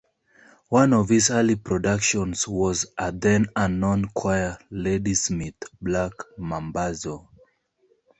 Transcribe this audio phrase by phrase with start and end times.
[0.69, 7.27] One of his early productions was a then-unknown choir, Ladysmith Black Mambazo.